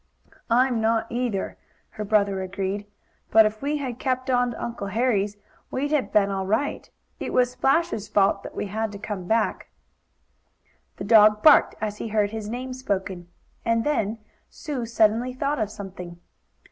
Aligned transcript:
"I'm 0.49 0.81
not, 0.81 1.05
either," 1.11 1.57
her 1.91 2.03
brother 2.03 2.41
agreed. 2.41 2.87
"But 3.29 3.45
if 3.45 3.61
we 3.61 3.77
had 3.77 3.99
kept 3.99 4.31
on 4.31 4.49
to 4.49 4.59
Uncle 4.63 4.87
Henry's 4.87 5.37
we'd 5.69 5.91
have 5.91 6.11
been 6.11 6.31
all 6.31 6.47
right. 6.47 6.89
It 7.19 7.31
was 7.31 7.51
Splash's 7.51 8.07
fault 8.07 8.41
that 8.41 8.55
we 8.55 8.65
had 8.65 8.91
to 8.93 8.97
come 8.97 9.25
back." 9.27 9.69
The 10.97 11.03
dog 11.03 11.43
barked, 11.43 11.75
as 11.79 11.97
he 11.97 12.07
heard 12.07 12.31
his 12.31 12.49
name 12.49 12.73
spoken. 12.73 13.27
And 13.63 13.83
then 13.83 14.17
Sue 14.49 14.87
suddenly 14.87 15.33
thought 15.33 15.59
of 15.59 15.69
something. 15.69 16.19